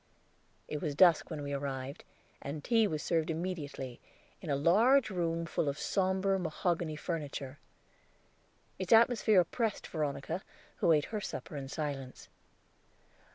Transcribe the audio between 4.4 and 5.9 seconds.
in a large room full of